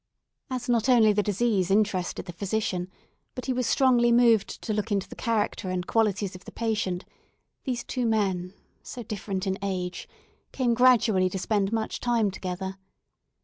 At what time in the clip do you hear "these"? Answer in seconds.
7.65-7.83